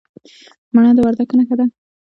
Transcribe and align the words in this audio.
مڼه 0.73 0.91
د 0.95 0.99
وردګو 1.05 1.35
نښه 1.39 1.55
ده. 1.59 1.65